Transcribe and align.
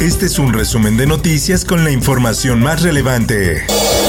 Este 0.00 0.26
es 0.26 0.38
un 0.38 0.52
resumen 0.52 0.98
de 0.98 1.06
noticias 1.06 1.64
con 1.64 1.82
la 1.82 1.90
información 1.90 2.60
más 2.60 2.82
relevante. 2.82 3.64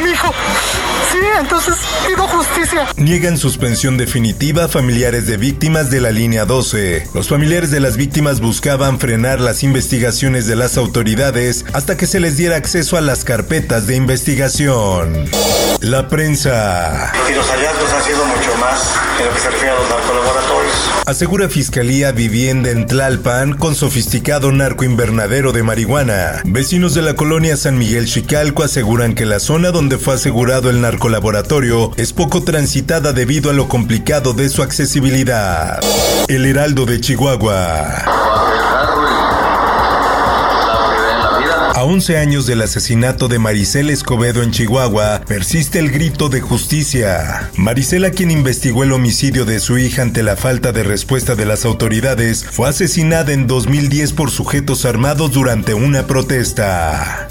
Regresa 0.00 0.02
a 0.02 0.04
mi 0.04 0.10
hijo. 0.10 0.34
Sí, 1.10 1.18
entonces 1.38 1.74
pido 2.06 2.26
justicia. 2.28 2.88
Niegan 2.96 3.36
suspensión 3.36 3.96
definitiva 3.96 4.68
familiares 4.68 5.26
de 5.26 5.36
víctimas 5.36 5.90
de 5.90 6.00
la 6.00 6.10
línea 6.10 6.44
12. 6.44 7.08
Los 7.14 7.28
familiares 7.28 7.70
de 7.70 7.80
las 7.80 7.96
víctimas 7.96 8.40
buscaban 8.40 8.98
frenar 8.98 9.40
las 9.40 9.62
investigaciones 9.62 10.46
de 10.46 10.56
las 10.56 10.76
autoridades 10.76 11.64
hasta 11.72 11.96
que 11.96 12.06
se 12.06 12.20
les 12.20 12.36
diera 12.36 12.56
acceso 12.56 12.96
a 12.96 13.00
las 13.00 13.24
carpetas 13.24 13.86
de 13.86 13.96
investigación. 13.96 15.26
La 15.80 16.08
prensa. 16.08 17.12
Y 17.28 17.34
los 17.34 17.46
hallazgos 17.46 17.92
han 17.92 18.04
sido 18.04 18.24
mucho 18.26 18.54
más 18.60 18.94
en 19.18 19.26
lo 19.26 19.32
que 19.34 19.40
se 19.40 19.50
refiere 19.50 19.70
a 19.70 19.80
los 19.80 19.88
narcolaboratorios. 19.88 20.90
Asegura 21.06 21.48
Fiscalía 21.48 22.12
vivienda 22.12 22.70
en 22.70 22.86
Tlalpan 22.86 23.54
con 23.54 23.74
sofisticado 23.74 24.52
narcoinvernadero 24.52 25.52
de 25.52 25.62
marihuana. 25.62 26.42
Vecinos 26.44 26.94
de 26.94 27.02
la 27.02 27.14
colonia 27.14 27.56
San 27.56 27.78
Miguel 27.78 28.06
Chicalco 28.06 28.62
aseguran 28.62 29.14
que 29.14 29.26
la 29.26 29.40
zona 29.40 29.70
donde 29.70 29.89
fue 29.98 30.14
asegurado 30.14 30.70
el 30.70 30.80
narcolaboratorio 30.80 31.92
es 31.96 32.12
poco 32.12 32.42
transitada 32.42 33.12
debido 33.12 33.50
a 33.50 33.52
lo 33.52 33.68
complicado 33.68 34.32
de 34.32 34.48
su 34.48 34.62
accesibilidad. 34.62 35.80
El 36.28 36.46
Heraldo 36.46 36.86
de 36.86 37.00
Chihuahua. 37.00 38.04
A 41.80 41.84
11 41.84 42.18
años 42.18 42.44
del 42.44 42.60
asesinato 42.60 43.26
de 43.26 43.38
Maricela 43.38 43.90
Escobedo 43.90 44.42
en 44.42 44.50
Chihuahua, 44.50 45.22
persiste 45.26 45.78
el 45.78 45.90
grito 45.90 46.28
de 46.28 46.42
justicia. 46.42 47.48
Maricela, 47.56 48.10
quien 48.10 48.30
investigó 48.30 48.84
el 48.84 48.92
homicidio 48.92 49.46
de 49.46 49.60
su 49.60 49.78
hija 49.78 50.02
ante 50.02 50.22
la 50.22 50.36
falta 50.36 50.72
de 50.72 50.82
respuesta 50.82 51.36
de 51.36 51.46
las 51.46 51.64
autoridades, 51.64 52.44
fue 52.44 52.68
asesinada 52.68 53.32
en 53.32 53.46
2010 53.46 54.12
por 54.12 54.30
sujetos 54.30 54.84
armados 54.84 55.32
durante 55.32 55.72
una 55.72 56.06
protesta. 56.06 57.29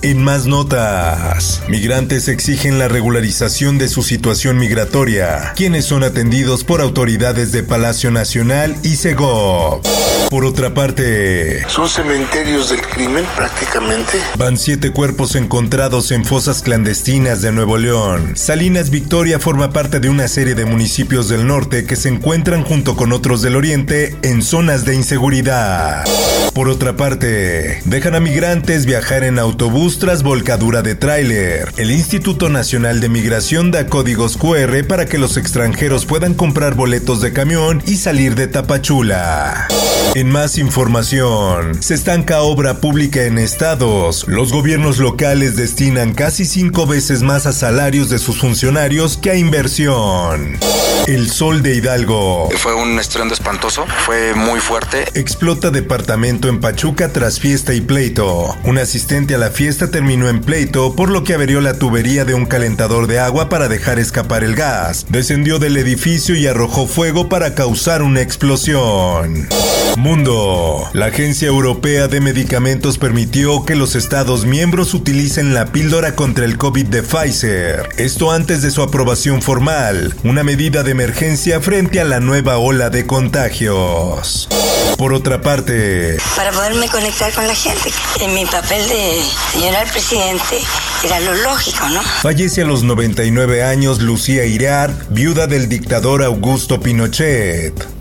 En 0.00 0.22
más 0.22 0.46
notas, 0.46 1.60
migrantes 1.68 2.28
exigen 2.28 2.78
la 2.78 2.86
regularización 2.86 3.78
de 3.78 3.88
su 3.88 4.04
situación 4.04 4.56
migratoria, 4.56 5.52
quienes 5.56 5.86
son 5.86 6.04
atendidos 6.04 6.62
por 6.62 6.80
autoridades 6.80 7.50
de 7.50 7.64
Palacio 7.64 8.12
Nacional 8.12 8.76
y 8.84 8.94
Segov. 8.94 9.82
Por 10.30 10.44
otra 10.44 10.72
parte, 10.72 11.66
son 11.68 11.88
cementerios 11.88 12.68
del 12.70 12.82
crimen 12.82 13.24
prácticamente. 13.34 14.18
Van 14.36 14.56
siete 14.56 14.92
cuerpos 14.92 15.34
encontrados 15.34 16.12
en 16.12 16.24
fosas 16.24 16.62
clandestinas 16.62 17.42
de 17.42 17.50
Nuevo 17.50 17.76
León. 17.78 18.36
Salinas 18.36 18.90
Victoria 18.90 19.40
forma 19.40 19.72
parte 19.72 19.98
de 19.98 20.10
una 20.10 20.28
serie 20.28 20.54
de 20.54 20.66
municipios 20.66 21.28
del 21.28 21.46
norte 21.46 21.86
que 21.86 21.96
se 21.96 22.08
encuentran 22.10 22.62
junto 22.62 22.94
con 22.94 23.12
otros 23.12 23.42
del 23.42 23.56
oriente 23.56 24.16
en 24.22 24.42
zonas 24.42 24.84
de 24.84 24.94
inseguridad. 24.94 26.04
Por 26.52 26.68
otra 26.68 26.96
parte, 26.96 27.80
dejan 27.84 28.14
a 28.14 28.20
migrantes 28.20 28.84
viajar 28.84 29.24
en 29.24 29.38
autobús 29.38 29.87
volcadura 30.22 30.82
de 30.82 30.94
tráiler. 30.94 31.72
El 31.78 31.90
Instituto 31.90 32.50
Nacional 32.50 33.00
de 33.00 33.08
Migración 33.08 33.70
da 33.70 33.86
códigos 33.86 34.36
QR 34.36 34.86
para 34.86 35.06
que 35.06 35.16
los 35.16 35.38
extranjeros 35.38 36.04
puedan 36.04 36.34
comprar 36.34 36.74
boletos 36.74 37.22
de 37.22 37.32
camión 37.32 37.82
y 37.86 37.96
salir 37.96 38.34
de 38.34 38.48
Tapachula. 38.48 39.66
En 40.14 40.30
más 40.30 40.58
información, 40.58 41.82
se 41.82 41.94
estanca 41.94 42.40
obra 42.40 42.80
pública 42.80 43.24
en 43.24 43.38
estados. 43.38 44.24
Los 44.26 44.52
gobiernos 44.52 44.98
locales 44.98 45.54
destinan 45.56 46.14
casi 46.14 46.46
cinco 46.46 46.86
veces 46.86 47.22
más 47.22 47.46
a 47.46 47.52
salarios 47.52 48.08
de 48.08 48.18
sus 48.18 48.40
funcionarios 48.40 49.18
que 49.18 49.30
a 49.30 49.36
inversión. 49.36 50.58
El 51.06 51.30
sol 51.30 51.62
de 51.62 51.76
Hidalgo. 51.76 52.48
Fue 52.56 52.74
un 52.74 52.98
estruendo 52.98 53.34
espantoso, 53.34 53.86
fue 54.04 54.34
muy 54.34 54.60
fuerte. 54.60 55.04
Explota 55.14 55.70
departamento 55.70 56.48
en 56.48 56.60
Pachuca 56.60 57.12
tras 57.12 57.38
fiesta 57.38 57.72
y 57.74 57.80
pleito. 57.80 58.56
Un 58.64 58.78
asistente 58.78 59.34
a 59.34 59.38
la 59.38 59.50
fiesta 59.50 59.90
terminó 59.90 60.28
en 60.28 60.40
pleito, 60.40 60.94
por 60.96 61.10
lo 61.10 61.22
que 61.24 61.34
averió 61.34 61.60
la 61.60 61.78
tubería 61.78 62.24
de 62.24 62.34
un 62.34 62.46
calentador 62.46 63.06
de 63.06 63.20
agua 63.20 63.48
para 63.48 63.68
dejar 63.68 63.98
escapar 63.98 64.42
el 64.42 64.54
gas. 64.54 65.06
Descendió 65.08 65.58
del 65.58 65.76
edificio 65.76 66.34
y 66.34 66.46
arrojó 66.46 66.86
fuego 66.86 67.28
para 67.28 67.54
causar 67.54 68.02
una 68.02 68.20
explosión. 68.20 69.48
Mundo. 69.98 70.88
La 70.92 71.06
Agencia 71.06 71.48
Europea 71.48 72.08
de 72.08 72.20
Medicamentos 72.20 72.98
permitió 72.98 73.64
que 73.64 73.76
los 73.76 73.94
Estados 73.94 74.46
miembros 74.46 74.94
utilicen 74.94 75.52
la 75.52 75.66
píldora 75.72 76.14
contra 76.14 76.44
el 76.44 76.56
COVID 76.56 76.86
de 76.86 77.02
Pfizer. 77.02 77.88
Esto 77.98 78.30
antes 78.30 78.62
de 78.62 78.70
su 78.70 78.82
aprobación 78.82 79.42
formal, 79.42 80.14
una 80.24 80.42
medida 80.42 80.82
de 80.82 80.92
emergencia 80.92 81.60
frente 81.60 82.00
a 82.00 82.04
la 82.04 82.20
nueva 82.20 82.58
ola 82.58 82.90
de 82.90 83.06
contagios. 83.06 84.48
Por 84.96 85.12
otra 85.12 85.42
parte, 85.42 86.16
para 86.36 86.50
poderme 86.52 86.88
conectar 86.88 87.32
con 87.32 87.46
la 87.46 87.54
gente, 87.54 87.90
en 88.20 88.34
mi 88.34 88.46
papel 88.46 88.88
de 88.88 89.22
señora 89.52 89.80
al 89.80 89.90
presidente 89.90 90.58
era 91.04 91.20
lo 91.20 91.34
lógico, 91.34 91.88
¿no? 91.88 92.02
Fallece 92.22 92.62
a 92.62 92.64
los 92.64 92.82
99 92.82 93.62
años 93.62 94.00
Lucía 94.00 94.44
Irar, 94.44 94.92
viuda 95.10 95.46
del 95.46 95.68
dictador 95.68 96.22
Augusto 96.22 96.80
Pinochet. 96.80 97.97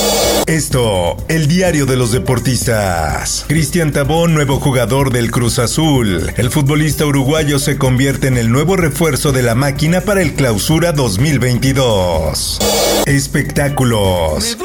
Esto, 0.47 1.17
el 1.27 1.49
diario 1.49 1.85
de 1.85 1.97
los 1.97 2.13
deportistas. 2.13 3.43
Cristian 3.49 3.91
Tabón, 3.91 4.33
nuevo 4.33 4.61
jugador 4.61 5.11
del 5.11 5.29
Cruz 5.29 5.59
Azul. 5.59 6.31
El 6.37 6.51
futbolista 6.51 7.05
uruguayo 7.05 7.59
se 7.59 7.77
convierte 7.77 8.27
en 8.27 8.37
el 8.37 8.49
nuevo 8.49 8.77
refuerzo 8.77 9.33
de 9.33 9.43
la 9.43 9.55
máquina 9.55 9.99
para 9.99 10.21
el 10.21 10.35
Clausura 10.35 10.93
2022. 10.93 12.59
Espectáculos. 13.05 14.57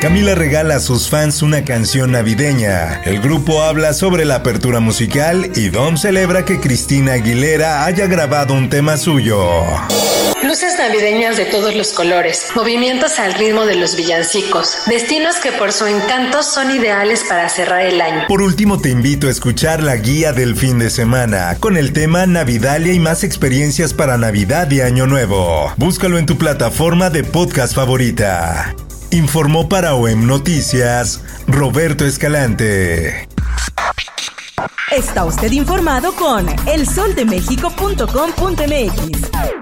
Camila 0.00 0.34
regala 0.34 0.76
a 0.76 0.80
sus 0.80 1.10
fans 1.10 1.42
una 1.42 1.66
canción 1.66 2.12
navideña. 2.12 3.02
El 3.04 3.20
grupo 3.20 3.62
habla 3.62 3.92
sobre 3.92 4.24
la 4.24 4.36
apertura 4.36 4.80
musical 4.80 5.50
y 5.54 5.68
Dom 5.68 5.98
celebra 5.98 6.46
que 6.46 6.58
Cristina 6.58 7.12
Aguilera 7.12 7.84
haya 7.84 8.06
grabado 8.06 8.54
un 8.54 8.70
tema 8.70 8.96
suyo. 8.96 9.62
Luces 10.52 10.76
navideñas 10.76 11.38
de 11.38 11.46
todos 11.46 11.74
los 11.74 11.94
colores, 11.94 12.48
movimientos 12.54 13.18
al 13.18 13.32
ritmo 13.32 13.64
de 13.64 13.74
los 13.74 13.96
villancicos, 13.96 14.80
destinos 14.86 15.36
que 15.36 15.50
por 15.50 15.72
su 15.72 15.86
encanto 15.86 16.42
son 16.42 16.70
ideales 16.70 17.24
para 17.26 17.48
cerrar 17.48 17.86
el 17.86 18.02
año. 18.02 18.26
Por 18.28 18.42
último 18.42 18.78
te 18.78 18.90
invito 18.90 19.28
a 19.28 19.30
escuchar 19.30 19.82
la 19.82 19.96
guía 19.96 20.34
del 20.34 20.54
fin 20.54 20.78
de 20.78 20.90
semana 20.90 21.56
con 21.58 21.78
el 21.78 21.94
tema 21.94 22.26
Navidalia 22.26 22.92
y 22.92 22.98
más 22.98 23.24
experiencias 23.24 23.94
para 23.94 24.18
Navidad 24.18 24.70
y 24.70 24.82
Año 24.82 25.06
Nuevo. 25.06 25.72
Búscalo 25.78 26.18
en 26.18 26.26
tu 26.26 26.36
plataforma 26.36 27.08
de 27.08 27.24
podcast 27.24 27.74
favorita. 27.74 28.74
Informó 29.10 29.70
para 29.70 29.94
OEM 29.94 30.26
Noticias 30.26 31.22
Roberto 31.46 32.04
Escalante. 32.04 33.26
Está 34.90 35.24
usted 35.24 35.52
informado 35.52 36.14
con 36.14 36.46
elsoldemexico.com.mx. 36.66 39.61